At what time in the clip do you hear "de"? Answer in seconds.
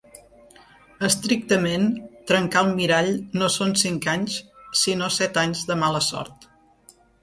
5.73-5.83